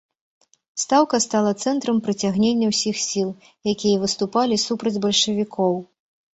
[0.83, 3.29] Стаўка стала цэнтрам прыцягнення ўсіх сіл,
[3.75, 5.73] якія выступалі супраць бальшавікоў.